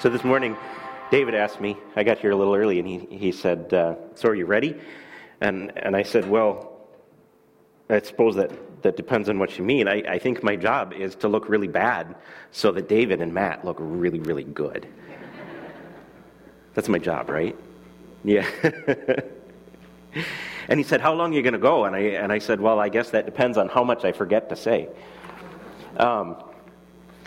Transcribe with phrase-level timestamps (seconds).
[0.00, 0.56] So this morning,
[1.10, 4.28] David asked me, I got here a little early, and he, he said, uh, So
[4.28, 4.76] are you ready?
[5.40, 6.78] And, and I said, Well,
[7.90, 8.52] I suppose that,
[8.82, 9.88] that depends on what you mean.
[9.88, 12.14] I, I think my job is to look really bad
[12.52, 14.86] so that David and Matt look really, really good.
[16.74, 17.56] That's my job, right?
[18.22, 18.48] Yeah.
[20.68, 21.86] and he said, How long are you going to go?
[21.86, 24.48] And I, and I said, Well, I guess that depends on how much I forget
[24.50, 24.90] to say.
[25.96, 26.36] Um,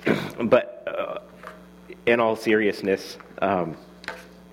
[0.45, 0.80] but
[2.05, 3.75] in all seriousness, um,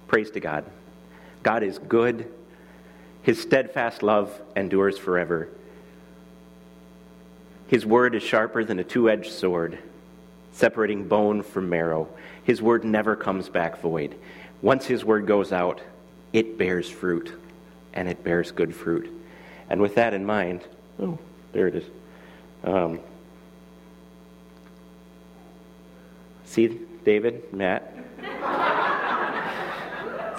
[0.06, 0.64] praise to God.
[1.42, 2.32] God is good.
[3.22, 5.48] His steadfast love endures forever.
[7.68, 9.78] His word is sharper than a two edged sword,
[10.52, 12.08] separating bone from marrow.
[12.44, 14.14] His word never comes back void.
[14.62, 15.80] Once His word goes out,
[16.32, 17.38] it bears fruit,
[17.92, 19.10] and it bears good fruit.
[19.70, 20.62] And with that in mind,
[20.98, 21.18] oh,
[21.52, 21.84] there it is.
[22.64, 23.00] Um,
[26.44, 27.90] see, David, Matt?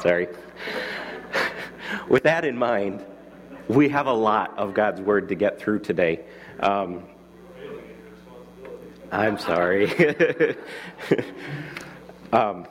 [0.04, 0.28] Sorry.
[2.08, 3.04] With that in mind,
[3.68, 6.20] we have a lot of God's Word to get through today.
[6.60, 7.06] Um,
[9.12, 9.90] I'm sorry.
[12.32, 12.68] um,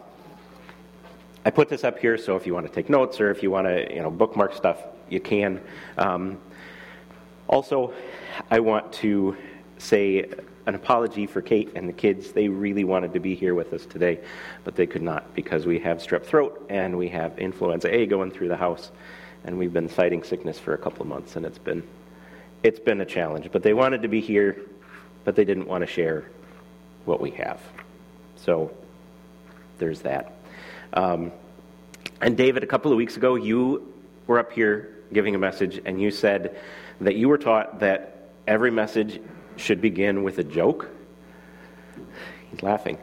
[1.45, 3.51] I put this up here so if you want to take notes or if you
[3.51, 4.81] want to, you know, bookmark stuff,
[5.11, 5.61] you can.
[5.97, 6.39] Um,
[7.49, 7.93] also,
[8.49, 9.37] I want to
[9.79, 10.31] say
[10.69, 12.33] an apology for Kate and the kids.
[12.33, 14.21] They really wanted to be here with us today,
[14.65, 18.31] but they could not because we have strep throat and we have influenza A going
[18.31, 18.93] through the house,
[19.45, 21.83] and we've been fighting sickness for a couple of months, and it's been
[22.63, 23.49] it's been a challenge.
[23.51, 24.61] But they wanted to be here,
[25.25, 26.27] but they didn't want to share
[27.07, 27.63] what we have.
[28.37, 28.71] So
[29.79, 30.35] there's that.
[30.93, 31.33] Um,
[32.21, 33.91] and David, a couple of weeks ago, you
[34.27, 36.59] were up here giving a message, and you said
[37.01, 39.19] that you were taught that every message
[39.59, 40.89] should begin with a joke.
[42.51, 42.99] He's laughing.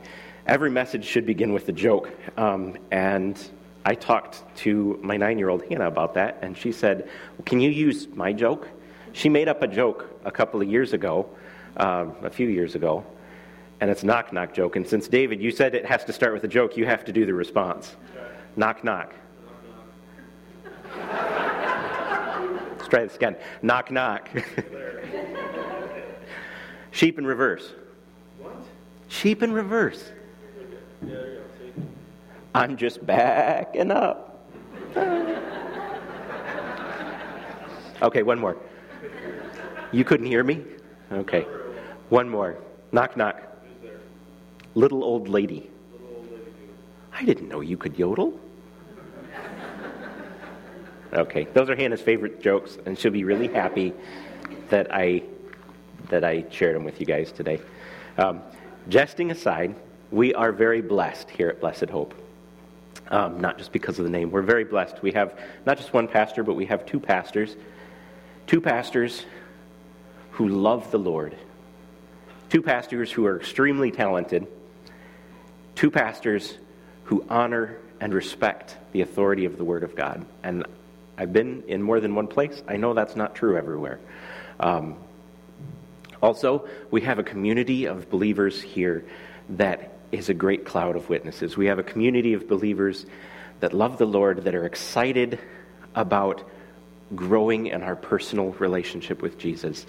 [0.47, 2.11] Every message should begin with a joke.
[2.37, 3.39] Um, and
[3.83, 7.09] I talked to my nine year old Hannah about that, and she said,
[7.45, 8.67] Can you use my joke?
[9.13, 11.29] She made up a joke a couple of years ago,
[11.77, 13.05] uh, a few years ago,
[13.79, 14.75] and it's knock knock joke.
[14.75, 17.11] And since David, you said it has to start with a joke, you have to
[17.11, 17.95] do the response.
[18.55, 19.13] Knock knock.
[22.77, 23.35] Let's try this again.
[23.61, 24.29] Knock knock.
[26.95, 27.73] Sheep in reverse.
[28.39, 28.55] What?
[29.09, 30.01] Sheep in reverse.
[32.53, 34.49] I'm just backing up.
[38.01, 38.55] okay, one more.
[39.91, 40.63] You couldn't hear me?
[41.11, 41.41] Okay.
[42.07, 42.55] One more.
[42.93, 43.41] Knock, knock.
[44.73, 45.69] Little old lady.
[47.11, 48.39] I didn't know you could yodel.
[51.11, 53.93] Okay, those are Hannah's favorite jokes, and she'll be really happy
[54.69, 55.23] that I
[56.15, 57.59] that I shared them with you guys today.
[58.17, 58.41] Um,
[58.87, 59.75] jesting aside,
[60.11, 62.13] we are very blessed here at Blessed Hope.
[63.09, 64.31] Um, not just because of the name.
[64.31, 65.01] We're very blessed.
[65.01, 67.57] We have not just one pastor, but we have two pastors.
[68.47, 69.25] Two pastors
[70.31, 71.35] who love the Lord.
[72.49, 74.47] Two pastors who are extremely talented.
[75.75, 76.57] Two pastors
[77.03, 80.25] who honor and respect the authority of the Word of God.
[80.43, 80.65] And
[81.17, 82.63] I've been in more than one place.
[82.69, 83.99] I know that's not true everywhere.
[84.61, 84.95] Um,
[86.25, 89.05] also, we have a community of believers here
[89.49, 91.55] that is a great cloud of witnesses.
[91.55, 93.05] We have a community of believers
[93.59, 95.39] that love the Lord, that are excited
[95.93, 96.43] about
[97.13, 99.85] growing in our personal relationship with Jesus.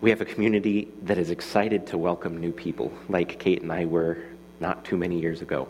[0.00, 3.84] We have a community that is excited to welcome new people, like Kate and I
[3.84, 4.18] were
[4.58, 5.68] not too many years ago.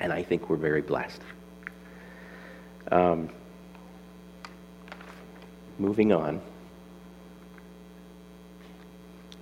[0.00, 1.20] And I think we're very blessed.
[2.90, 3.28] Um,
[5.78, 6.40] moving on.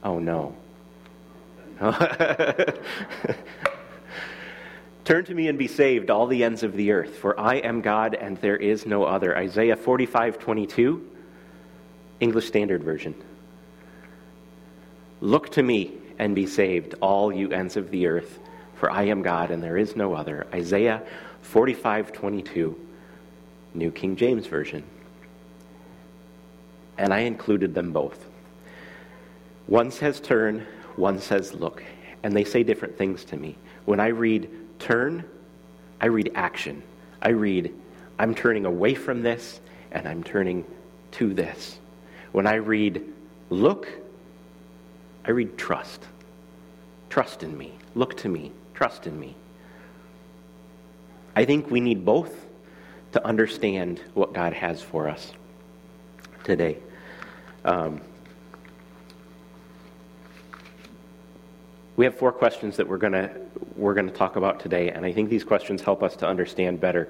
[0.08, 0.56] Oh no.
[5.04, 7.82] Turn to me and be saved, all the ends of the earth, for I am
[7.82, 9.36] God and there is no other.
[9.36, 11.06] Isaiah 45 22,
[12.20, 13.14] English Standard Version.
[15.20, 18.38] Look to me and be saved, all you ends of the earth,
[18.76, 20.46] for I am God and there is no other.
[20.54, 21.02] Isaiah
[21.42, 22.80] 45 22,
[23.74, 24.84] New King James Version.
[26.96, 28.27] And I included them both.
[29.68, 30.66] One says turn,
[30.96, 31.84] one says look.
[32.22, 33.56] And they say different things to me.
[33.84, 35.24] When I read turn,
[36.00, 36.82] I read action.
[37.22, 37.72] I read,
[38.18, 39.60] I'm turning away from this
[39.92, 40.64] and I'm turning
[41.12, 41.78] to this.
[42.32, 43.12] When I read
[43.50, 43.88] look,
[45.24, 46.02] I read trust.
[47.10, 47.72] Trust in me.
[47.94, 48.52] Look to me.
[48.74, 49.36] Trust in me.
[51.36, 52.46] I think we need both
[53.12, 55.32] to understand what God has for us
[56.44, 56.78] today.
[57.64, 58.00] Um,
[61.98, 63.28] we have four questions that we're going to
[63.74, 66.80] we're going to talk about today, and I think these questions help us to understand
[66.80, 67.08] better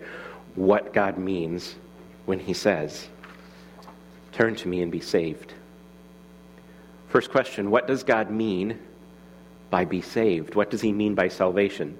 [0.54, 1.76] what God means
[2.24, 3.06] when He says,
[4.32, 5.52] "Turn to me and be saved."
[7.08, 8.78] First question: What does God mean
[9.68, 10.54] by be saved?
[10.54, 11.98] What does He mean by salvation?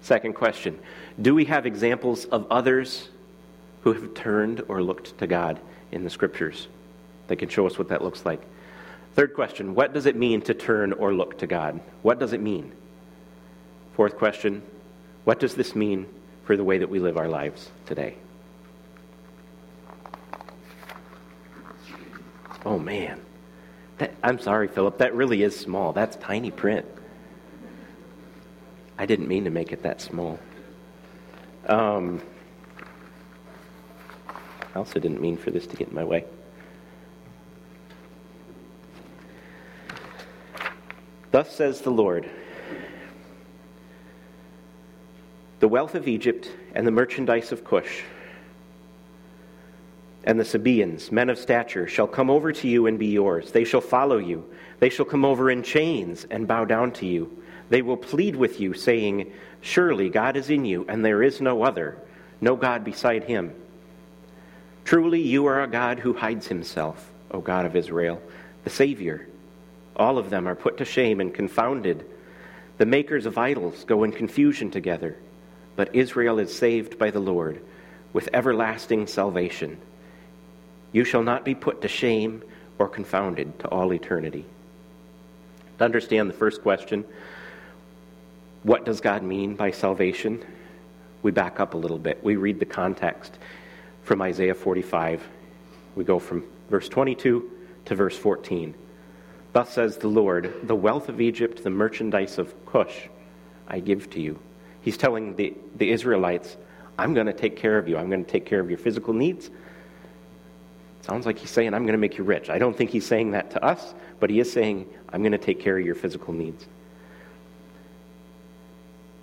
[0.00, 0.78] Second question:
[1.20, 3.08] Do we have examples of others
[3.82, 5.58] who have turned or looked to God
[5.90, 6.68] in the Scriptures
[7.26, 8.42] that can show us what that looks like?
[9.14, 11.80] Third question What does it mean to turn or look to God?
[12.02, 12.72] What does it mean?
[13.94, 14.62] Fourth question
[15.24, 16.06] What does this mean
[16.44, 18.16] for the way that we live our lives today?
[22.64, 23.20] Oh, man.
[23.98, 24.98] That, I'm sorry, Philip.
[24.98, 25.92] That really is small.
[25.92, 26.84] That's tiny print.
[28.98, 30.38] I didn't mean to make it that small.
[31.66, 32.20] Um,
[34.74, 36.24] I also didn't mean for this to get in my way.
[41.40, 42.28] Thus says the Lord
[45.60, 48.02] The wealth of Egypt and the merchandise of Cush
[50.24, 53.52] and the Sabaeans, men of stature, shall come over to you and be yours.
[53.52, 54.44] They shall follow you.
[54.80, 57.42] They shall come over in chains and bow down to you.
[57.70, 59.32] They will plead with you, saying,
[59.62, 61.96] Surely God is in you, and there is no other,
[62.42, 63.54] no God beside him.
[64.84, 68.20] Truly you are a God who hides himself, O God of Israel,
[68.64, 69.29] the Savior.
[70.00, 72.06] All of them are put to shame and confounded.
[72.78, 75.14] The makers of idols go in confusion together,
[75.76, 77.60] but Israel is saved by the Lord
[78.14, 79.76] with everlasting salvation.
[80.92, 82.42] You shall not be put to shame
[82.78, 84.46] or confounded to all eternity.
[85.76, 87.04] To understand the first question,
[88.62, 90.42] what does God mean by salvation?
[91.22, 92.24] We back up a little bit.
[92.24, 93.34] We read the context
[94.02, 95.28] from Isaiah 45.
[95.94, 97.50] We go from verse 22
[97.84, 98.74] to verse 14.
[99.52, 103.08] Thus says the Lord, the wealth of Egypt, the merchandise of Cush,
[103.66, 104.38] I give to you.
[104.82, 106.56] He's telling the, the Israelites,
[106.98, 107.96] I'm going to take care of you.
[107.96, 109.50] I'm going to take care of your physical needs.
[111.02, 112.50] Sounds like he's saying, I'm going to make you rich.
[112.50, 115.38] I don't think he's saying that to us, but he is saying, I'm going to
[115.38, 116.66] take care of your physical needs.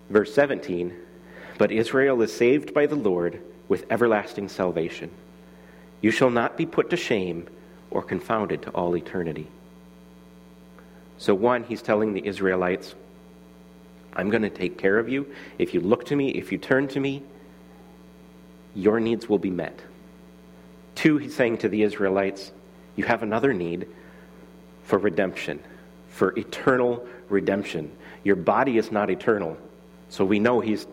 [0.09, 0.94] Verse 17
[1.57, 5.12] But Israel is saved by the Lord with everlasting salvation.
[6.01, 7.47] You shall not be put to shame
[7.91, 9.47] or confounded to all eternity.
[11.18, 12.94] So, one, he's telling the Israelites,
[14.14, 15.34] I'm going to take care of you.
[15.58, 17.24] If you look to me, if you turn to me,
[18.75, 19.80] your needs will be met.
[20.96, 22.52] Two, he's saying to the Israelites,
[22.96, 23.88] you have another need
[24.84, 25.60] for redemption,
[26.10, 27.92] for eternal redemption.
[28.24, 29.58] Your body is not eternal.
[30.10, 30.88] So we know he's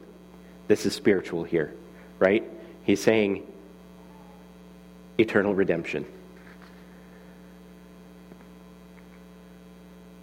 [0.67, 1.75] this is spiritual here,
[2.19, 2.45] right?
[2.85, 3.47] He's saying
[5.19, 6.07] eternal redemption.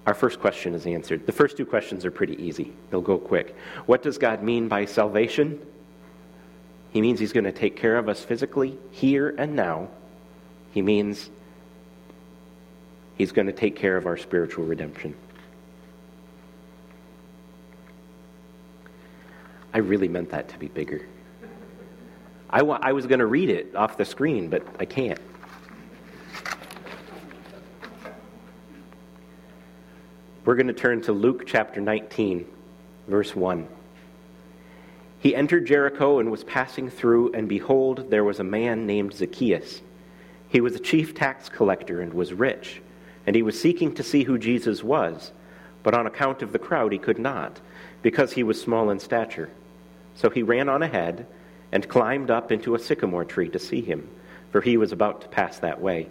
[0.05, 1.25] Our first question is answered.
[1.25, 3.55] The first two questions are pretty easy, they'll go quick.
[3.85, 5.65] What does God mean by salvation?
[6.91, 9.89] He means He's going to take care of us physically, here and now.
[10.71, 11.29] He means
[13.15, 15.15] He's going to take care of our spiritual redemption.
[19.73, 21.05] I really meant that to be bigger.
[22.49, 25.19] I, wa- I was going to read it off the screen, but I can't.
[30.43, 32.47] We're going to turn to Luke chapter 19,
[33.07, 33.67] verse 1.
[35.19, 39.81] He entered Jericho and was passing through, and behold, there was a man named Zacchaeus.
[40.49, 42.81] He was a chief tax collector and was rich,
[43.27, 45.31] and he was seeking to see who Jesus was,
[45.83, 47.61] but on account of the crowd he could not,
[48.01, 49.51] because he was small in stature.
[50.15, 51.27] So he ran on ahead
[51.71, 54.09] and climbed up into a sycamore tree to see him,
[54.51, 56.09] for he was about to pass that way.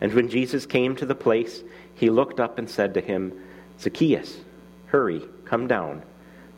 [0.00, 1.62] And when Jesus came to the place,
[1.94, 3.32] he looked up and said to him,
[3.80, 4.38] Zacchaeus,
[4.86, 6.02] hurry, come down,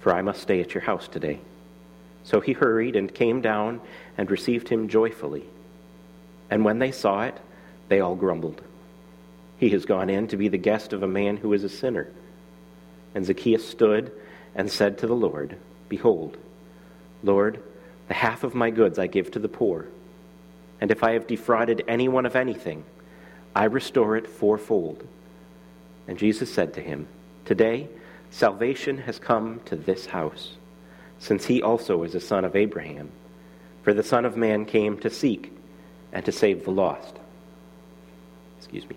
[0.00, 1.40] for I must stay at your house today.
[2.22, 3.80] So he hurried and came down
[4.18, 5.44] and received him joyfully.
[6.50, 7.38] And when they saw it,
[7.88, 8.60] they all grumbled.
[9.58, 12.08] He has gone in to be the guest of a man who is a sinner.
[13.14, 14.12] And Zacchaeus stood
[14.54, 15.56] and said to the Lord,
[15.88, 16.36] Behold,
[17.22, 17.62] Lord,
[18.08, 19.86] the half of my goods I give to the poor.
[20.80, 22.84] And if I have defrauded anyone of anything,
[23.54, 25.06] I restore it fourfold.
[26.06, 27.06] And Jesus said to him,
[27.44, 27.88] Today
[28.30, 30.54] salvation has come to this house
[31.18, 33.10] since he also is a son of Abraham.
[33.82, 35.52] For the Son of Man came to seek
[36.12, 37.16] and to save the lost.
[38.58, 38.96] Excuse me.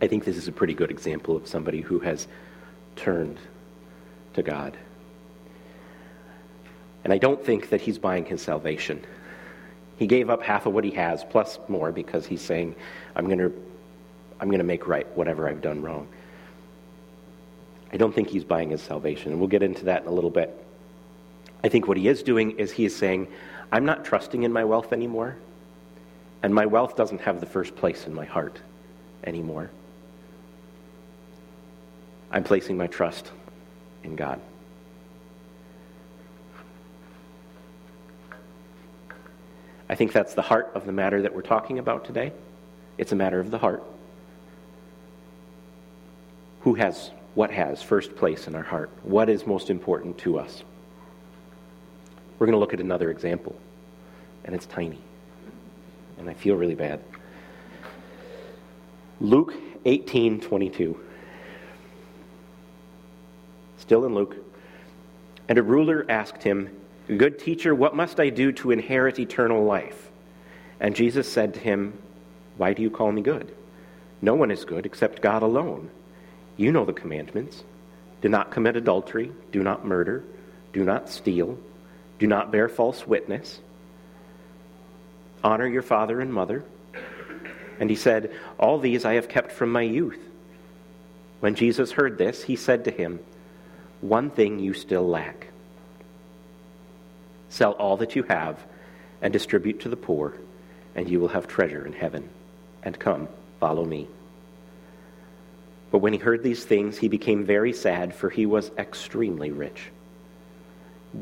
[0.00, 2.28] I think this is a pretty good example of somebody who has
[2.96, 3.38] turned
[4.34, 4.76] to God.
[7.06, 9.00] And I don't think that he's buying his salvation.
[9.96, 12.74] He gave up half of what he has, plus more, because he's saying,
[13.14, 13.52] I'm going to
[14.40, 16.08] I'm going to make right whatever I've done wrong.
[17.92, 20.30] I don't think he's buying his salvation, and we'll get into that in a little
[20.30, 20.52] bit.
[21.62, 23.28] I think what he is doing is he is saying,
[23.70, 25.36] I'm not trusting in my wealth anymore,
[26.42, 28.58] and my wealth doesn't have the first place in my heart
[29.22, 29.70] anymore.
[32.32, 33.30] I'm placing my trust
[34.02, 34.40] in God.
[39.88, 42.32] I think that's the heart of the matter that we're talking about today.
[42.98, 43.82] It's a matter of the heart.
[46.60, 48.90] Who has what has first place in our heart?
[49.02, 50.64] What is most important to us?
[52.38, 53.54] We're going to look at another example,
[54.44, 54.98] and it's tiny.
[56.18, 57.00] And I feel really bad.
[59.20, 60.98] Luke 18 22.
[63.78, 64.36] Still in Luke.
[65.48, 66.74] And a ruler asked him,
[67.06, 70.10] Good teacher, what must I do to inherit eternal life?
[70.80, 71.96] And Jesus said to him,
[72.56, 73.54] Why do you call me good?
[74.20, 75.90] No one is good except God alone.
[76.56, 77.62] You know the commandments
[78.22, 80.24] do not commit adultery, do not murder,
[80.72, 81.58] do not steal,
[82.18, 83.60] do not bear false witness,
[85.44, 86.64] honor your father and mother.
[87.78, 90.18] And he said, All these I have kept from my youth.
[91.40, 93.20] When Jesus heard this, he said to him,
[94.00, 95.48] One thing you still lack.
[97.48, 98.58] Sell all that you have
[99.22, 100.34] and distribute to the poor,
[100.94, 102.28] and you will have treasure in heaven.
[102.82, 103.28] And come,
[103.60, 104.08] follow me.
[105.90, 109.90] But when he heard these things, he became very sad, for he was extremely rich.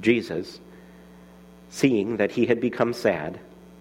[0.00, 0.60] Jesus,
[1.70, 3.38] seeing that he had become sad,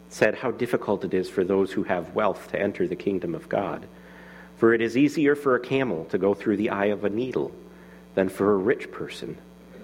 [0.10, 3.50] said, How difficult it is for those who have wealth to enter the kingdom of
[3.50, 3.88] God.
[4.58, 7.52] For it is easier for a camel to go through the eye of a needle
[8.16, 9.38] than for a rich person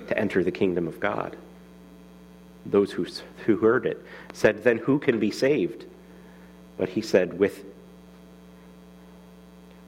[0.08, 1.36] to enter the kingdom of God.
[2.72, 3.06] Those who,
[3.46, 5.86] who heard it said, Then who can be saved?
[6.78, 7.66] But he said, With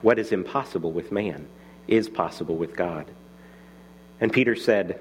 [0.02, 1.46] what is impossible with man
[1.86, 3.06] is possible with God.
[4.20, 5.00] And Peter said,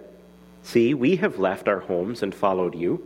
[0.64, 3.04] See, we have left our homes and followed you.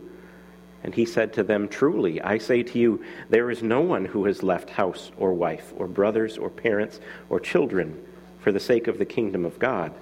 [0.84, 4.26] And he said to them, Truly, I say to you, there is no one who
[4.26, 8.02] has left house or wife or brothers or parents or children
[8.40, 9.92] for the sake of the kingdom of God,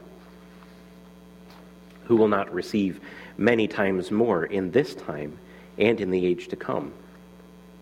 [2.04, 3.00] who will not receive
[3.36, 5.38] many times more in this time
[5.78, 6.92] and in the age to come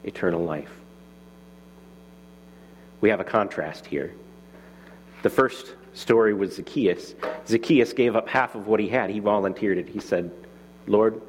[0.05, 0.71] eternal life.
[3.01, 4.15] We have a contrast here.
[5.23, 7.15] The first story was Zacchaeus.
[7.47, 9.11] Zacchaeus gave up half of what he had.
[9.11, 9.89] He volunteered it.
[9.89, 10.31] He said,
[10.87, 11.21] Lord,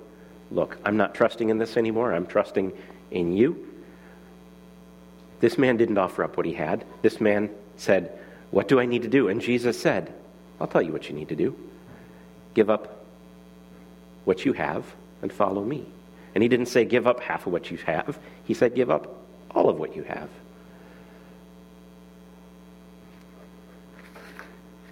[0.51, 2.13] look, I'm not trusting in this anymore.
[2.13, 2.71] I'm trusting
[3.11, 3.67] in you.
[5.39, 6.85] This man didn't offer up what he had.
[7.01, 8.17] This man said,
[8.51, 9.27] What do I need to do?
[9.27, 10.13] And Jesus said,
[10.61, 11.55] I'll tell you what you need to do.
[12.53, 13.02] Give up
[14.25, 14.85] what you have
[15.21, 15.85] and follow me.
[16.33, 18.19] And he didn't say, Give up half of what you have.
[18.45, 19.15] He said, Give up
[19.51, 20.29] all of what you have.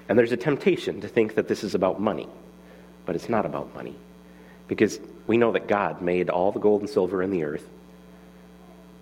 [0.07, 2.27] And there's a temptation to think that this is about money,
[3.05, 3.95] but it's not about money.
[4.67, 7.67] Because we know that God made all the gold and silver in the earth.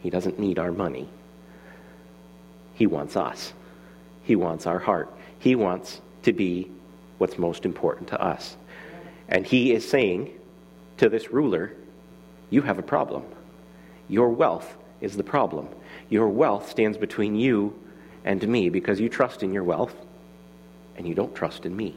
[0.02, 1.10] He doesn't need our money.
[2.76, 3.54] He wants us.
[4.24, 5.12] He wants our heart.
[5.40, 6.70] He wants to be
[7.18, 8.56] what's most important to us.
[9.30, 10.38] And he is saying
[10.98, 11.72] to this ruler,
[12.50, 13.24] You have a problem.
[14.10, 15.70] Your wealth is the problem.
[16.10, 17.80] Your wealth stands between you
[18.26, 19.96] and me because you trust in your wealth
[20.98, 21.96] and you don't trust in me.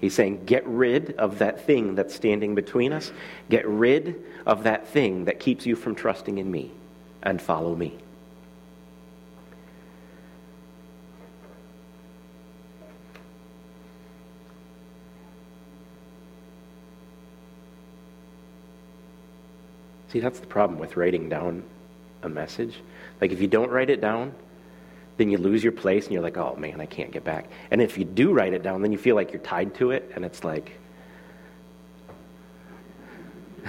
[0.00, 3.10] He's saying, get rid of that thing that's standing between us.
[3.50, 6.70] Get rid of that thing that keeps you from trusting in me
[7.22, 7.98] and follow me.
[20.12, 21.64] See, that's the problem with writing down
[22.22, 22.74] a message.
[23.20, 24.34] Like, if you don't write it down,
[25.18, 27.50] then you lose your place and you're like, oh man, I can't get back.
[27.70, 30.12] And if you do write it down, then you feel like you're tied to it,
[30.14, 30.78] and it's like,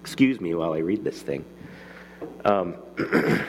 [0.00, 1.44] excuse me while I read this thing.
[2.44, 2.76] Um,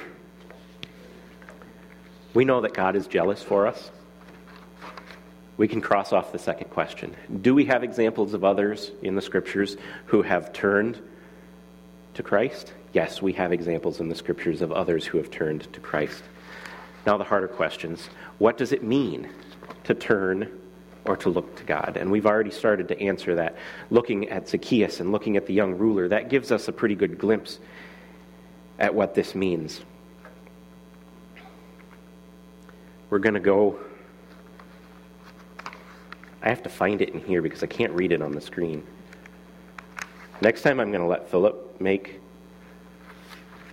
[2.33, 3.91] we know that God is jealous for us.
[5.57, 7.15] We can cross off the second question.
[7.41, 11.01] Do we have examples of others in the scriptures who have turned
[12.15, 12.73] to Christ?
[12.93, 16.23] Yes, we have examples in the scriptures of others who have turned to Christ.
[17.05, 18.09] Now, the harder questions.
[18.39, 19.29] What does it mean
[19.83, 20.49] to turn
[21.05, 21.97] or to look to God?
[21.99, 23.57] And we've already started to answer that.
[23.91, 27.19] Looking at Zacchaeus and looking at the young ruler, that gives us a pretty good
[27.19, 27.59] glimpse
[28.79, 29.81] at what this means.
[33.09, 33.79] We're going to go.
[36.41, 38.83] I have to find it in here because I can't read it on the screen.
[40.41, 42.19] Next time, I'm going to let Philip make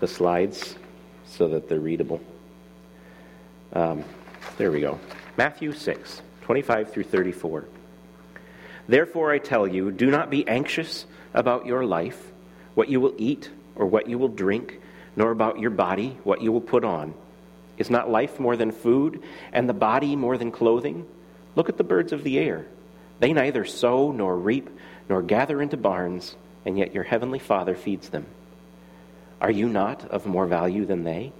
[0.01, 0.77] the slides
[1.27, 2.21] so that they're readable.
[3.73, 4.05] Um,
[4.59, 4.99] there we go.
[5.37, 7.67] Matthew 6, 25 through 34.
[8.89, 12.33] Therefore, I tell you, do not be anxious about your life,
[12.75, 14.81] what you will eat or what you will drink,
[15.17, 17.15] nor about your body, what you will put on.
[17.79, 21.07] Is not life more than food, and the body more than clothing?
[21.55, 22.67] Look at the birds of the air.
[23.19, 24.69] They neither sow nor reap
[25.09, 28.27] nor gather into barns, and yet your heavenly Father feeds them.
[29.41, 31.33] Are you not of more value than they?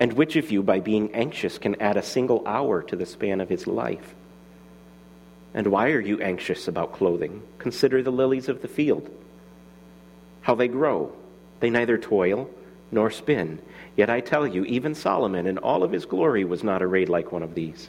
[0.00, 3.40] And which of you, by being anxious, can add a single hour to the span
[3.40, 4.14] of his life?
[5.54, 7.42] And why are you anxious about clothing?
[7.58, 9.08] Consider the lilies of the field,
[10.42, 11.12] how they grow.
[11.60, 12.50] They neither toil
[12.90, 13.60] nor spin.
[13.96, 17.32] Yet I tell you, even Solomon in all of his glory was not arrayed like
[17.32, 17.88] one of these.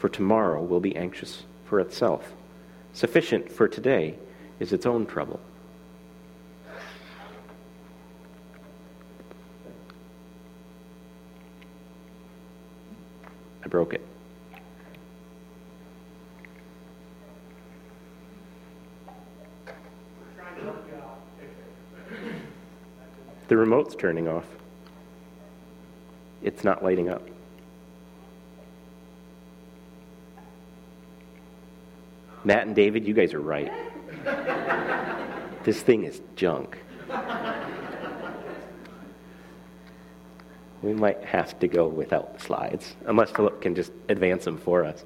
[0.00, 2.32] for tomorrow will be anxious for itself.
[2.94, 4.14] Sufficient for today
[4.58, 5.38] is its own trouble.
[13.62, 14.00] I broke it.
[23.48, 24.46] The remote's turning off.
[26.42, 27.22] It's not lighting up.
[32.44, 33.70] Matt and David, you guys are right.
[35.64, 36.78] this thing is junk.
[40.82, 44.86] We might have to go without the slides, unless Philip can just advance them for
[44.86, 45.04] us.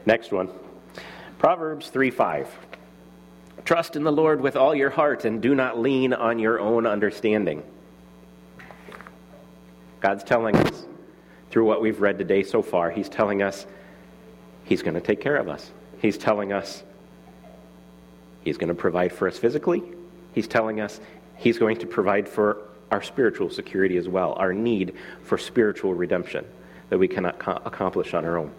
[0.07, 0.51] Next one
[1.39, 2.49] Proverbs 3 5.
[3.65, 6.87] Trust in the Lord with all your heart and do not lean on your own
[6.87, 7.63] understanding.
[10.01, 10.85] God's telling us
[11.51, 13.65] through what we've read today so far, He's telling us
[14.65, 15.71] He's going to take care of us.
[16.01, 16.83] He's telling us
[18.43, 19.83] He's going to provide for us physically.
[20.35, 21.01] He's telling us
[21.37, 22.59] He's going to provide for
[22.91, 26.45] our spiritual security as well, our need for spiritual redemption
[26.91, 28.53] that we cannot co- accomplish on our own.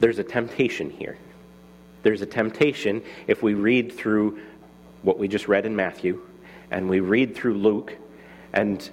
[0.00, 1.18] There's a temptation here.
[2.02, 4.40] There's a temptation if we read through
[5.02, 6.20] what we just read in Matthew
[6.70, 7.96] and we read through Luke,
[8.52, 8.88] and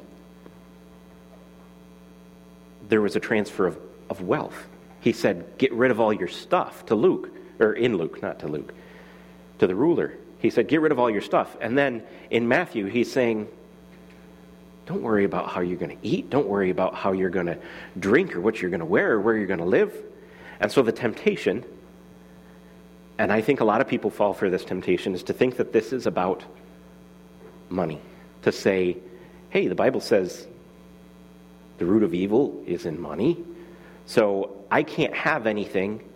[2.87, 3.77] there was a transfer of,
[4.09, 4.67] of wealth.
[5.01, 8.47] He said, Get rid of all your stuff to Luke, or in Luke, not to
[8.47, 8.73] Luke,
[9.59, 10.13] to the ruler.
[10.39, 11.55] He said, Get rid of all your stuff.
[11.59, 13.47] And then in Matthew, he's saying,
[14.85, 16.29] Don't worry about how you're going to eat.
[16.29, 17.57] Don't worry about how you're going to
[17.99, 19.93] drink or what you're going to wear or where you're going to live.
[20.59, 21.65] And so the temptation,
[23.17, 25.73] and I think a lot of people fall for this temptation, is to think that
[25.73, 26.43] this is about
[27.69, 27.99] money.
[28.43, 28.97] To say,
[29.49, 30.47] hey, the Bible says
[31.77, 33.43] the root of evil is in money,
[34.05, 36.07] so I can't have anything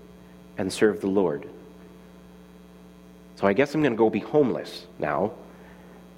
[0.57, 1.49] and serve the Lord.
[3.37, 5.31] So I guess I'm going to go be homeless now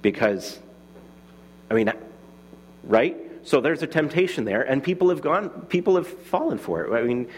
[0.02, 0.58] because,
[1.70, 1.92] I mean,
[2.84, 3.16] right?
[3.44, 6.92] So there's a temptation there, and people have gone, people have fallen for it.
[6.92, 7.28] I mean,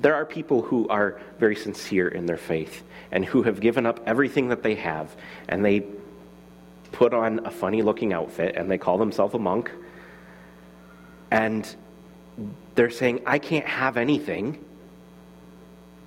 [0.00, 4.00] there are people who are very sincere in their faith and who have given up
[4.06, 5.14] everything that they have
[5.48, 5.84] and they
[6.92, 9.70] put on a funny looking outfit and they call themselves a monk
[11.30, 11.76] and
[12.74, 14.64] they're saying, I can't have anything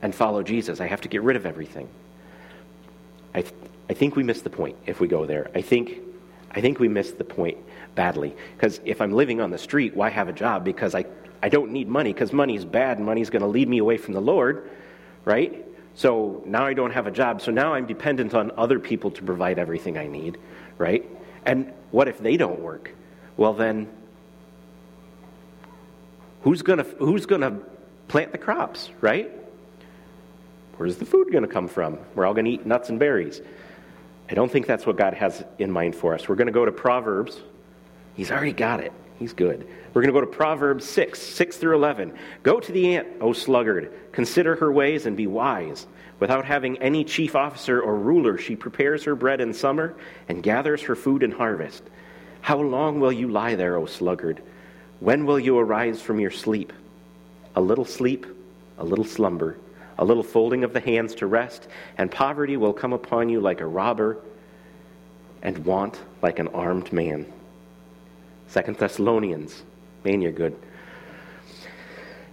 [0.02, 0.80] and follow Jesus.
[0.80, 1.90] I have to get rid of everything.
[3.34, 3.54] I, th-
[3.90, 5.52] I think we miss the point if we go there.
[5.54, 6.00] I think,
[6.50, 7.58] I think we miss the point
[7.94, 8.34] badly.
[8.56, 10.64] Because if I'm living on the street, why have a job?
[10.64, 11.06] Because I
[11.44, 13.80] I don't need money because money is bad and money is going to lead me
[13.80, 14.70] away from the Lord,
[15.26, 15.66] right?
[15.96, 17.42] So now I don't have a job.
[17.42, 20.38] So now I'm dependent on other people to provide everything I need,
[20.78, 21.06] right?
[21.46, 22.92] And what if they don't work?
[23.38, 23.90] Well, then
[26.44, 27.58] who's going to who's going to
[28.08, 29.32] plant the crops, right?
[30.78, 32.00] Where's the food going to come from?
[32.16, 33.42] We're all going to eat nuts and berries.
[34.30, 36.28] I don't think that's what God has in mind for us.
[36.28, 37.40] We're going to go to Proverbs.
[38.16, 38.94] He's already got it.
[39.22, 39.68] He's good.
[39.94, 42.12] We're going to go to Proverbs 6, 6 through 11.
[42.42, 43.94] Go to the ant, O sluggard.
[44.14, 45.86] Consider her ways and be wise.
[46.20, 49.94] Without having any chief officer or ruler, she prepares her bread in summer
[50.28, 51.84] and gathers her food in harvest.
[52.42, 54.42] How long will you lie there, O sluggard?
[55.02, 56.74] When will you arise from your sleep?
[57.56, 58.26] A little sleep,
[58.80, 59.56] a little slumber,
[60.00, 63.62] a little folding of the hands to rest, and poverty will come upon you like
[63.62, 64.18] a robber,
[65.44, 67.32] and want like an armed man.
[68.52, 69.64] Second Thessalonians,
[70.04, 70.54] man, you're good.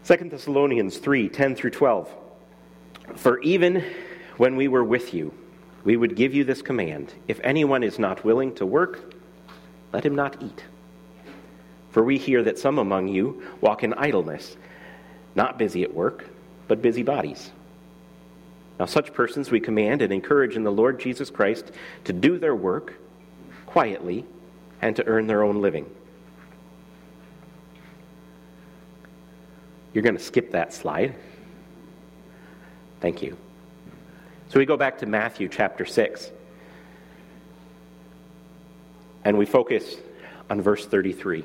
[0.03, 2.13] Second Thessalonians 3 10 through 12.
[3.15, 3.85] For even
[4.37, 5.33] when we were with you,
[5.85, 9.15] we would give you this command if anyone is not willing to work,
[9.93, 10.65] let him not eat.
[11.91, 14.57] For we hear that some among you walk in idleness,
[15.37, 16.25] not busy at work,
[16.67, 17.53] but busy bodies.
[18.81, 21.71] Now, such persons we command and encourage in the Lord Jesus Christ
[22.03, 22.95] to do their work
[23.67, 24.25] quietly
[24.83, 25.89] and to earn their own living.
[29.93, 31.15] You're going to skip that slide.
[33.01, 33.37] Thank you.
[34.49, 36.31] So we go back to Matthew chapter 6.
[39.25, 39.97] And we focus
[40.49, 41.45] on verse 33.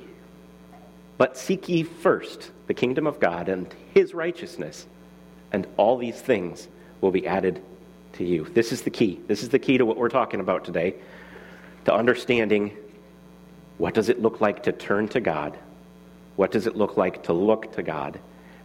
[1.17, 4.88] But seek ye first the kingdom of God and his righteousness,
[5.51, 6.67] and all these things
[7.01, 7.62] will be added
[8.13, 8.45] to you.
[8.45, 9.19] This is the key.
[9.27, 10.95] This is the key to what we're talking about today,
[11.86, 12.75] to understanding
[13.77, 15.58] what does it look like to turn to God?
[16.36, 18.19] What does it look like to look to God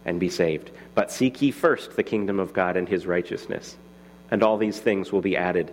[0.09, 0.71] and be saved?
[0.95, 3.77] But seek ye first the kingdom of God and his righteousness,
[4.31, 5.71] and all these things will be added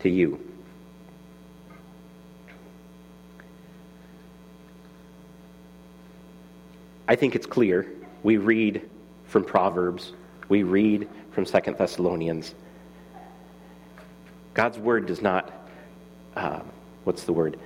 [0.00, 0.40] to you.
[7.06, 7.86] I think it's clear.
[8.22, 8.88] We read
[9.26, 10.12] from Proverbs,
[10.48, 12.54] we read from Second Thessalonians.
[14.54, 15.52] God's word does not,
[16.36, 16.60] uh,
[17.04, 17.58] what's the word?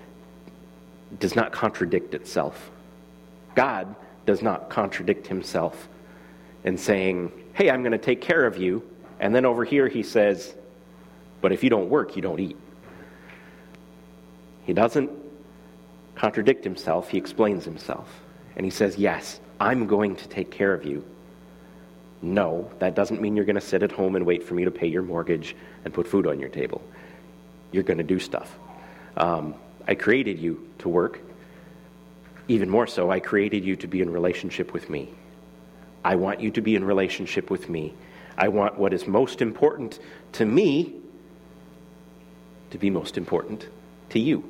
[1.20, 2.70] Does not contradict itself.
[3.54, 3.94] God
[4.26, 5.88] does not contradict himself
[6.64, 8.82] in saying, hey, I'm going to take care of you.
[9.20, 10.54] And then over here he says,
[11.40, 12.56] but if you don't work, you don't eat.
[14.64, 15.10] He doesn't
[16.14, 18.08] contradict himself, he explains himself.
[18.56, 21.04] And he says, Yes, I'm going to take care of you.
[22.22, 24.70] No, that doesn't mean you're going to sit at home and wait for me to
[24.70, 26.80] pay your mortgage and put food on your table.
[27.72, 28.56] You're going to do stuff.
[29.16, 29.54] Um,
[29.86, 31.20] I created you to work.
[32.48, 35.08] Even more so, I created you to be in relationship with me.
[36.04, 37.94] I want you to be in relationship with me.
[38.36, 39.98] I want what is most important
[40.32, 40.94] to me
[42.70, 43.66] to be most important
[44.10, 44.44] to you.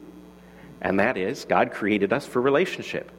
[0.81, 3.11] And that is, God created us for relationship.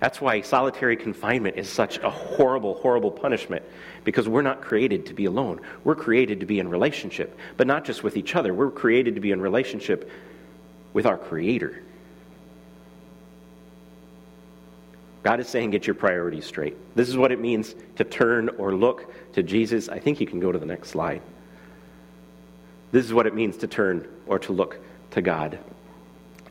[0.00, 3.64] That's why solitary confinement is such a horrible, horrible punishment,
[4.04, 5.60] because we're not created to be alone.
[5.82, 8.54] We're created to be in relationship, but not just with each other.
[8.54, 10.08] We're created to be in relationship
[10.92, 11.82] with our Creator.
[15.22, 16.76] God is saying, get your priorities straight.
[16.94, 19.88] This is what it means to turn or look to Jesus.
[19.88, 21.22] I think you can go to the next slide.
[22.92, 24.78] This is what it means to turn or to look
[25.10, 25.58] to God.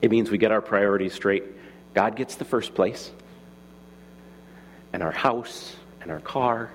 [0.02, 1.44] It means we get our priorities straight.
[1.94, 3.10] God gets the first place,
[4.94, 6.70] and our house, and our car,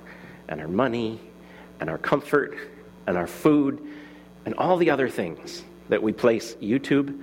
[0.48, 1.20] and our money,
[1.78, 2.56] and our comfort,
[3.06, 3.80] and our food,
[4.44, 7.22] and all the other things that we place YouTube.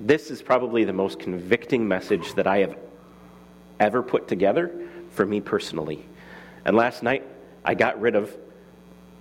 [0.00, 2.76] This is probably the most convicting message that I have
[3.80, 4.72] ever put together
[5.10, 6.04] for me personally.
[6.64, 7.24] And last night,
[7.64, 8.36] I got rid of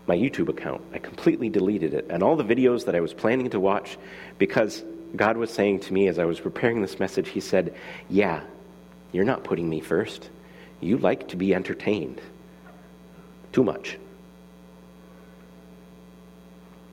[0.08, 0.82] my YouTube account.
[0.94, 3.98] I completely deleted it and all the videos that I was planning to watch
[4.38, 4.84] because
[5.16, 7.76] God was saying to me as I was preparing this message, He said,
[8.10, 8.42] Yeah,
[9.12, 10.30] you're not putting me first.
[10.80, 12.22] You like to be entertained
[13.52, 13.98] too much.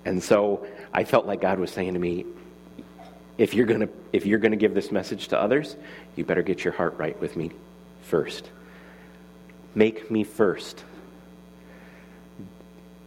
[0.04, 2.24] And so I felt like God was saying to me,
[3.36, 5.76] if you're going to if you're going to give this message to others,
[6.16, 7.50] you better get your heart right with me
[8.02, 8.48] first.
[9.74, 10.84] Make me first.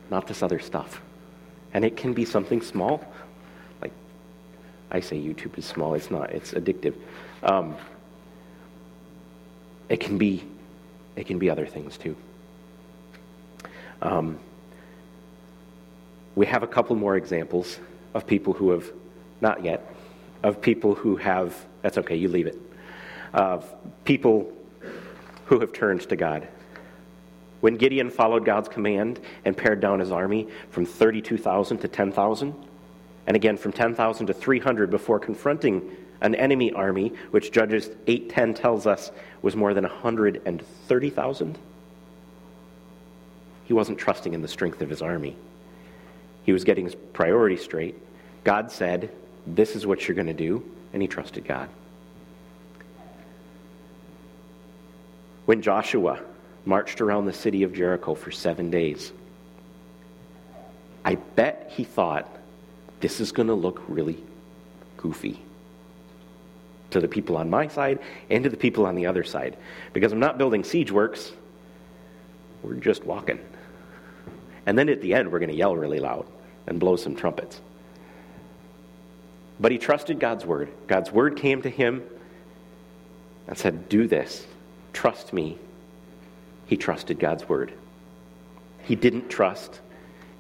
[0.10, 1.02] Not this other stuff.
[1.74, 3.04] And it can be something small.
[3.82, 3.92] Like
[4.92, 6.96] I say YouTube is small, it's not, it's addictive.
[7.44, 7.76] Um,
[9.90, 10.44] it can be
[11.16, 12.16] it can be other things too.
[14.02, 14.40] Um,
[16.36, 17.80] we have a couple more examples
[18.14, 18.92] of people who have
[19.42, 19.92] not yet
[20.44, 22.60] of people who have, that's okay, you leave it,
[23.34, 23.74] of
[24.06, 24.54] people
[25.46, 26.48] who have turned to God.
[27.62, 32.54] When Gideon followed God's command and pared down his army from 32,000 to 10,000,
[33.26, 35.90] and again from 10,000 to 300 before confronting
[36.22, 41.58] an enemy army, which Judges 8:10 tells us was more than 130,000,
[43.66, 45.36] he wasn't trusting in the strength of his army.
[46.44, 47.96] He was getting his priorities straight.
[48.44, 49.12] God said,
[49.56, 50.64] this is what you're going to do.
[50.94, 51.70] And he trusted God.
[55.46, 56.20] When Joshua
[56.66, 59.12] marched around the city of Jericho for seven days,
[61.06, 62.28] I bet he thought,
[63.00, 64.24] this is going to look really
[64.98, 65.40] goofy.
[66.92, 69.58] to the people on my side and to the people on the other side.
[69.94, 71.32] Because I'm not building siege works,
[72.64, 73.40] we're just walking.
[74.66, 76.26] And then at the end, we're going to yell really loud
[76.66, 77.62] and blow some trumpets.
[79.60, 80.70] But he trusted God's word.
[80.88, 82.04] God's word came to him
[83.48, 84.46] and said, Do this.
[84.94, 85.58] Trust me.
[86.68, 87.74] He trusted God's word.
[88.84, 89.80] He didn't trust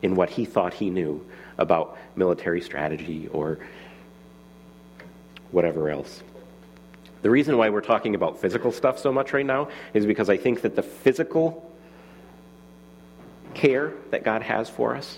[0.01, 1.25] in what he thought he knew
[1.57, 3.59] about military strategy or
[5.51, 6.21] whatever else.
[7.21, 10.37] The reason why we're talking about physical stuff so much right now is because I
[10.37, 11.71] think that the physical
[13.53, 15.17] care that God has for us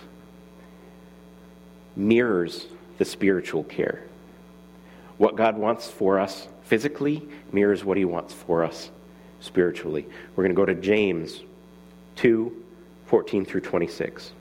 [1.95, 2.65] mirrors
[2.99, 4.03] the spiritual care.
[5.17, 8.91] What God wants for us physically mirrors what He wants for us
[9.39, 10.05] spiritually.
[10.35, 11.41] We're going to go to James
[12.17, 12.65] 2
[13.07, 14.33] 14 through 26.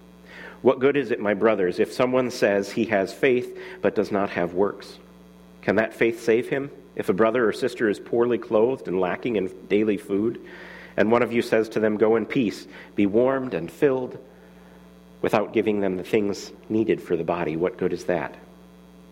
[0.61, 4.31] What good is it, my brothers, if someone says he has faith but does not
[4.31, 4.99] have works?
[5.63, 6.71] Can that faith save him?
[6.97, 10.41] If a brother or sister is poorly clothed and lacking in daily food,
[10.97, 12.67] and one of you says to them, Go in peace,
[12.97, 14.19] be warmed and filled,
[15.23, 18.35] without giving them the things needed for the body, what good is that?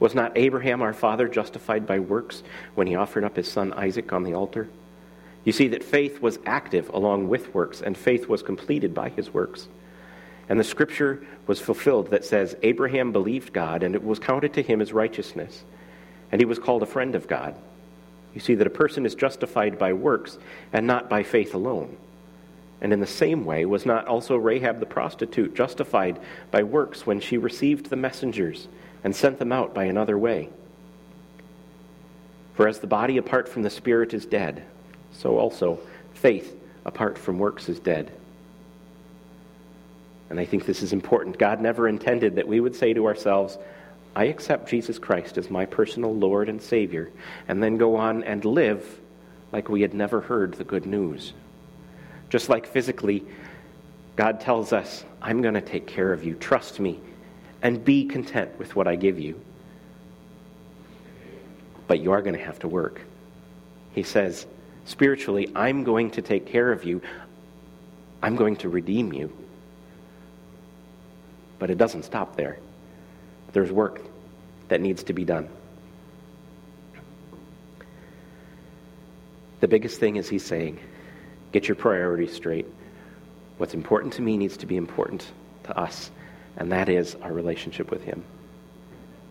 [0.00, 2.42] Was not Abraham our father justified by works
[2.74, 4.68] when he offered up his son Isaac on the altar?
[5.44, 9.32] You see that faith was active along with works, and faith was completed by his
[9.32, 9.68] works.
[10.48, 14.62] And the scripture was fulfilled that says, Abraham believed God, and it was counted to
[14.62, 15.64] him as righteousness,
[16.30, 17.54] and he was called a friend of God.
[18.34, 20.38] You see that a person is justified by works
[20.72, 21.96] and not by faith alone.
[22.80, 27.20] And in the same way, was not also Rahab the prostitute justified by works when
[27.20, 28.68] she received the messengers
[29.04, 30.48] and sent them out by another way?
[32.54, 34.64] For as the body apart from the spirit is dead,
[35.12, 35.78] so also
[36.14, 38.10] faith apart from works is dead.
[40.30, 41.38] And I think this is important.
[41.38, 43.56] God never intended that we would say to ourselves,
[44.16, 47.10] I accept Jesus Christ as my personal Lord and Savior,
[47.46, 49.00] and then go on and live
[49.52, 51.32] like we had never heard the good news.
[52.28, 53.24] Just like physically,
[54.16, 56.34] God tells us, I'm going to take care of you.
[56.34, 57.00] Trust me
[57.62, 59.40] and be content with what I give you.
[61.86, 63.00] But you are going to have to work.
[63.94, 64.46] He says,
[64.84, 67.02] spiritually, I'm going to take care of you.
[68.22, 69.32] I'm going to redeem you.
[71.58, 72.58] But it doesn't stop there.
[73.52, 74.02] There's work
[74.68, 75.48] that needs to be done.
[79.60, 80.78] The biggest thing is he's saying,
[81.50, 82.66] get your priorities straight.
[83.56, 85.26] What's important to me needs to be important
[85.64, 86.12] to us,
[86.58, 88.22] and that is our relationship with him.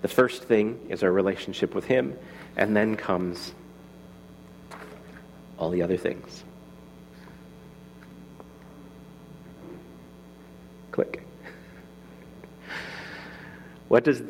[0.02, 2.18] The first thing is our relationship with him,
[2.56, 3.54] and then comes
[5.60, 6.44] all the other things.
[10.92, 11.24] Click.
[13.88, 14.22] What does,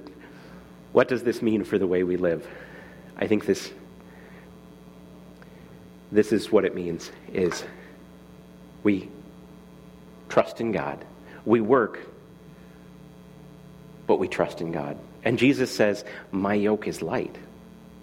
[0.92, 2.48] what does this mean for the way we live?
[3.16, 3.72] I think this,
[6.12, 7.64] this is what it means is
[8.84, 9.10] we
[10.30, 11.04] trust in God.
[11.46, 12.00] We work,
[14.08, 14.98] but we trust in God.
[15.24, 17.36] And Jesus says, My yoke is light.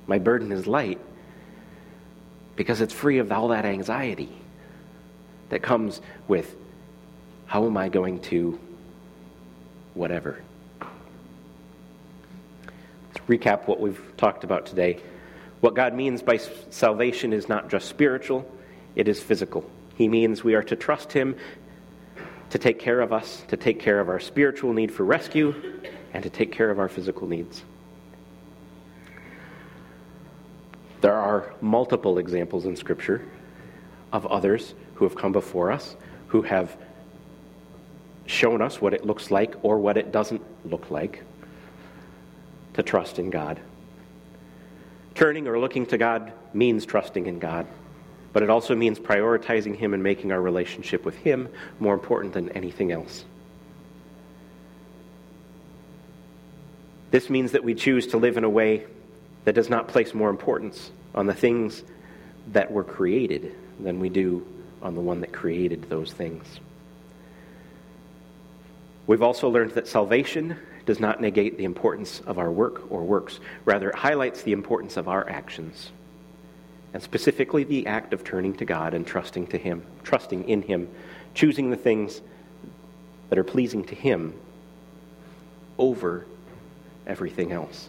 [0.07, 1.01] My burden is light
[2.57, 4.31] because it's free of all that anxiety
[5.49, 6.55] that comes with
[7.47, 8.59] how am I going to
[9.95, 10.41] whatever
[13.15, 14.99] Let's recap what we've talked about today.
[15.61, 16.39] What God means by
[16.71, 18.51] salvation is not just spiritual,
[18.97, 19.69] it is physical.
[19.97, 21.37] He means we are to trust Him
[22.51, 25.55] to take care of us, to take care of our spiritual need for rescue,
[26.15, 27.63] and to take care of our physical needs.
[31.03, 33.29] There are multiple examples in Scripture
[34.13, 35.97] of others who have come before us
[36.35, 36.77] who have
[38.27, 41.23] shown us what it looks like or what it doesn't look like
[42.73, 43.61] to trust in God.
[45.15, 47.69] Turning or looking to God means trusting in God,
[48.33, 51.49] but it also means prioritizing Him and making our relationship with Him
[51.79, 53.25] more important than anything else.
[57.15, 58.87] This means that we choose to live in a way
[59.45, 61.85] that does not place more importance on the things
[62.51, 64.45] that were created than we do
[64.83, 66.45] on the one that created those things.
[69.07, 73.39] We've also learned that salvation does not negate the importance of our work or works.
[73.65, 75.93] Rather, it highlights the importance of our actions.
[76.93, 80.89] and specifically the act of turning to God and trusting to Him, trusting in Him,
[81.33, 82.21] choosing the things
[83.29, 84.35] that are pleasing to Him
[85.79, 86.27] over
[87.07, 87.89] everything else.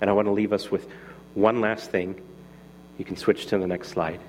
[0.00, 0.88] And I want to leave us with
[1.34, 2.20] one last thing.
[2.98, 4.20] You can switch to the next slide.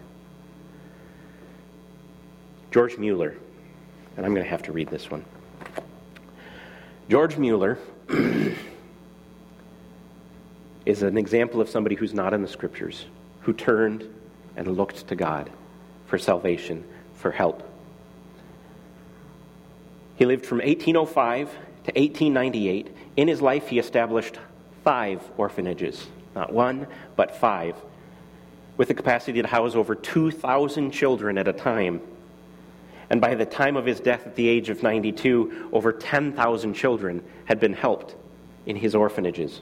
[2.72, 3.36] George Mueller,
[4.16, 5.24] and I'm going to have to read this one.
[7.10, 7.78] George Mueller
[10.86, 13.06] is an example of somebody who's not in the scriptures,
[13.42, 14.14] who turned
[14.58, 15.50] and looked to God
[16.06, 16.84] for salvation,
[17.16, 17.64] for help.
[20.18, 21.56] He lived from 1805
[21.88, 22.96] to 1898.
[23.16, 24.38] In his life, he established
[24.84, 27.76] five orphanages, not one, but five,
[28.76, 32.02] with the capacity to house over 2,000 children at a time.
[33.10, 37.24] And by the time of his death at the age of 92, over 10,000 children
[37.46, 38.16] had been helped
[38.66, 39.62] in his orphanages.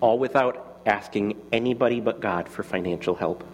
[0.00, 3.44] All without asking anybody but God for financial help.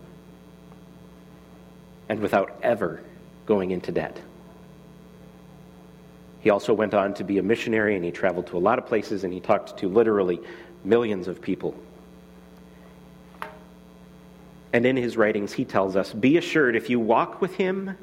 [2.09, 3.01] And without ever
[3.47, 4.19] going into debt.
[6.41, 8.87] He also went on to be a missionary and he traveled to a lot of
[8.87, 10.41] places and he talked to literally
[10.85, 11.75] millions of people.
[14.73, 17.97] And in his writings, he tells us Be assured if you walk with him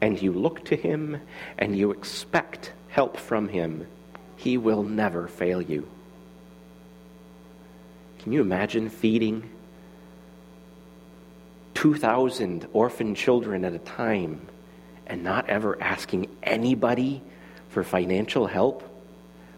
[0.00, 1.20] and you look to him
[1.58, 3.86] and you expect help from him,
[4.36, 5.88] he will never fail you.
[8.20, 9.48] Can you imagine feeding
[11.74, 14.46] 2,000 orphan children at a time
[15.06, 17.22] and not ever asking anybody
[17.70, 18.82] for financial help?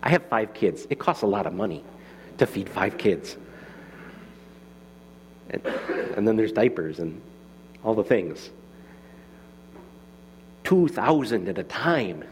[0.02, 0.86] I have five kids.
[0.90, 1.84] It costs a lot of money
[2.38, 3.36] to feed five kids.
[5.50, 5.64] And,
[6.16, 7.20] and then there's diapers and
[7.84, 8.50] all the things.
[10.64, 12.24] 2,000 at a time.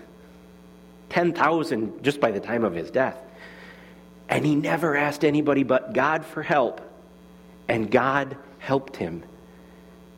[1.11, 3.19] 10,000 just by the time of his death.
[4.29, 6.81] And he never asked anybody but God for help.
[7.69, 9.25] And God helped him.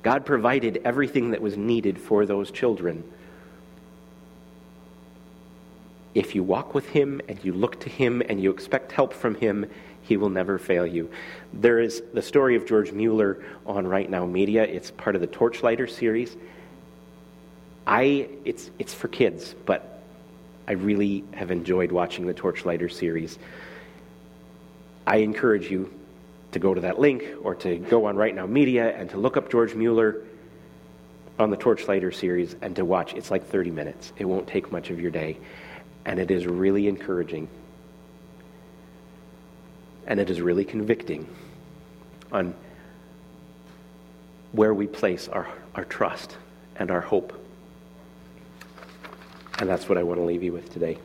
[0.03, 3.05] God provided everything that was needed for those children.
[6.15, 9.35] If you walk with him and you look to him and you expect help from
[9.35, 9.71] him,
[10.03, 11.11] he will never fail you.
[11.53, 14.65] There is the story of George Mueller on Right Now Media.
[14.65, 16.37] It's part of the Torchlighter series.
[17.87, 20.03] I it's it's for kids, but
[20.69, 23.39] I really have enjoyed watching the Torchlighter series.
[25.07, 25.93] I encourage you
[26.53, 29.37] to go to that link or to go on Right Now Media and to look
[29.37, 30.23] up George Mueller
[31.39, 33.15] on the Torchlighter series and to watch.
[33.15, 34.13] It's like 30 minutes.
[34.19, 35.39] It won't take much of your day.
[36.05, 37.49] And it is really encouraging.
[40.07, 41.29] And it is really convicting
[42.33, 42.55] on
[44.53, 46.37] where we place our, our trust
[46.77, 47.33] and our hope.
[49.59, 50.99] And that's what I want to leave you with today.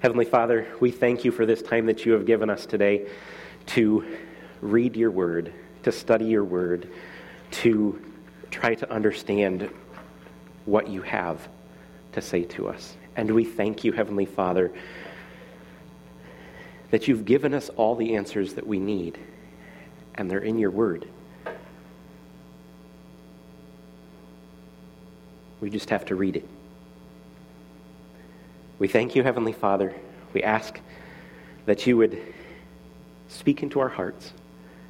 [0.00, 3.08] Heavenly Father, we thank you for this time that you have given us today
[3.66, 4.04] to
[4.60, 6.88] read your word, to study your word,
[7.50, 8.00] to
[8.50, 9.68] try to understand
[10.66, 11.48] what you have
[12.12, 12.96] to say to us.
[13.16, 14.72] And we thank you, Heavenly Father,
[16.90, 19.18] that you've given us all the answers that we need,
[20.14, 21.08] and they're in your word.
[25.60, 26.48] We just have to read it.
[28.78, 29.94] We thank you, Heavenly Father.
[30.34, 30.78] We ask
[31.64, 32.20] that you would
[33.28, 34.32] speak into our hearts,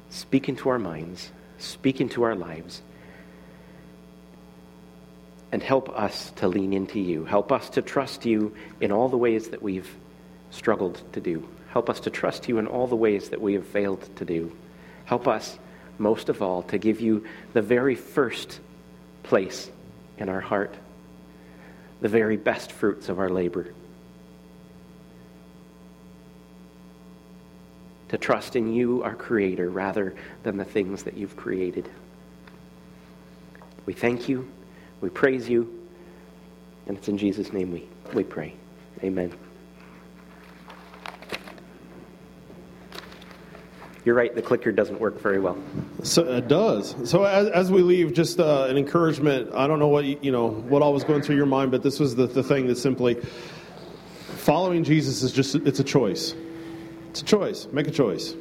[0.09, 2.81] speak into our minds, speak into our lives,
[5.51, 7.25] and help us to lean into you.
[7.25, 9.89] Help us to trust you in all the ways that we've
[10.51, 11.47] struggled to do.
[11.69, 14.55] Help us to trust you in all the ways that we have failed to do.
[15.05, 15.57] Help us,
[15.97, 18.59] most of all, to give you the very first
[19.23, 19.69] place
[20.17, 20.73] in our heart,
[22.01, 23.73] the very best fruits of our labor.
[28.09, 31.89] To trust in you, our Creator, rather than the things that you've created.
[33.85, 34.49] We thank you,
[35.01, 35.87] we praise you,
[36.87, 38.53] and it's in Jesus' name we, we pray.
[39.03, 39.33] Amen.
[44.07, 45.57] You're right, the clicker doesn't work very well.
[46.01, 46.95] So it does.
[47.09, 49.53] So as, as we leave, just uh, an encouragement.
[49.53, 51.99] I don't know what you, know what all was going through your mind, but this
[51.99, 56.33] was the, the thing that simply following Jesus is just it's a choice.
[57.09, 57.67] It's a choice.
[57.73, 58.31] Make a choice.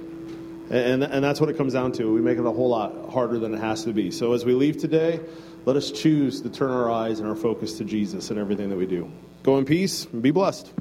[0.71, 2.13] And, and that's what it comes down to.
[2.13, 4.13] We make it a whole lot harder than it has to be.
[4.13, 5.19] So as we leave today,
[5.67, 8.77] let us choose to turn our eyes and our focus to Jesus in everything that
[8.77, 9.11] we do.
[9.43, 10.73] Go in peace and be blessed.